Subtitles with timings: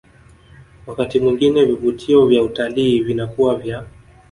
[0.87, 3.83] Wakati mwingine vivutio vya utalii vinakuwa vya